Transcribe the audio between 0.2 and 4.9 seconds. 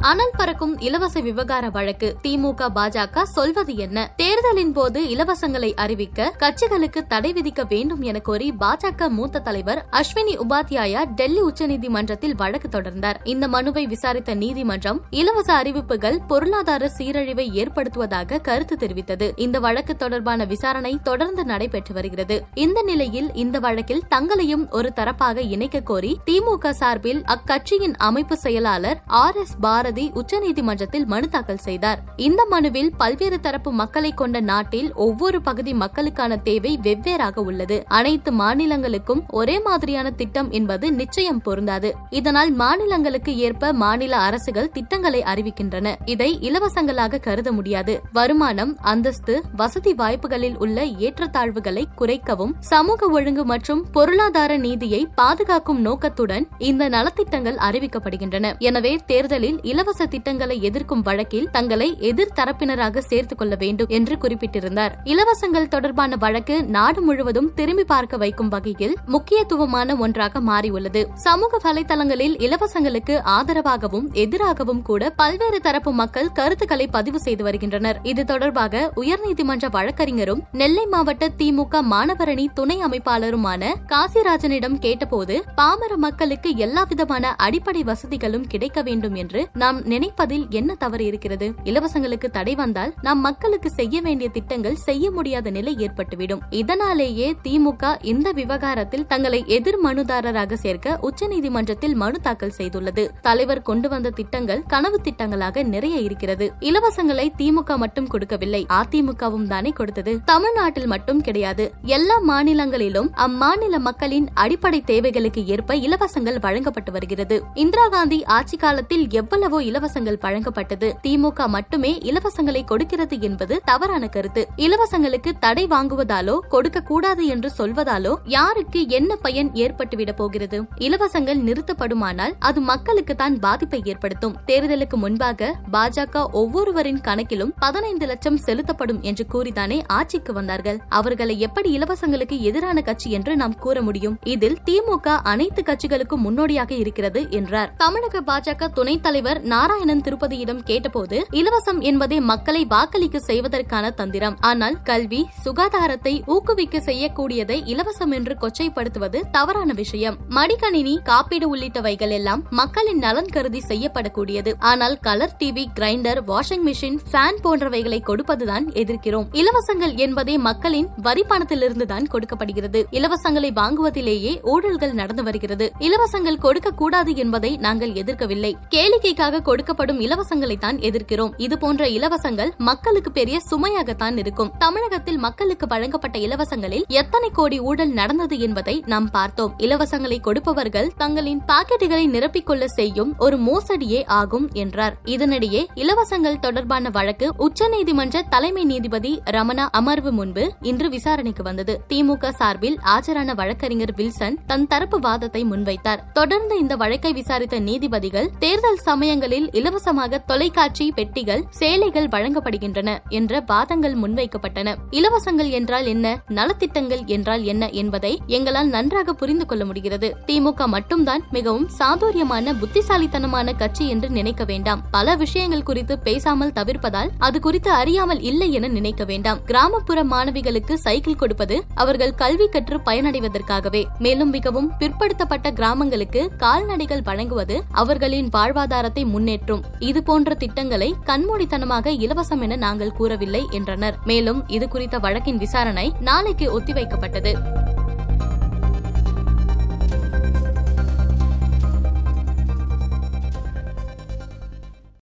பறக்கும் இலவச விவகார வழக்கு திமுக பாஜக சொல்வது என்ன? தேர்தலின்